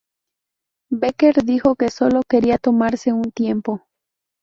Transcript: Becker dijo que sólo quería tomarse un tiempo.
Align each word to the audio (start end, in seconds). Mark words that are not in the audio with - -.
Becker 0.89 1.43
dijo 1.43 1.75
que 1.75 1.91
sólo 1.91 2.23
quería 2.27 2.57
tomarse 2.57 3.13
un 3.13 3.31
tiempo. 3.31 3.85